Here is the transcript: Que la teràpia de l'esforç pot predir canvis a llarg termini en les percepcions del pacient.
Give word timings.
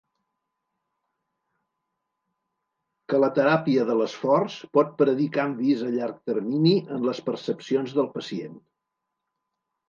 Que 3.13 3.19
la 3.23 3.29
teràpia 3.35 3.83
de 3.89 3.97
l'esforç 3.99 4.55
pot 4.79 4.95
predir 5.03 5.27
canvis 5.37 5.85
a 5.89 5.91
llarg 5.99 6.17
termini 6.33 6.73
en 6.97 7.07
les 7.11 7.23
percepcions 7.29 7.95
del 8.01 8.11
pacient. 8.17 8.59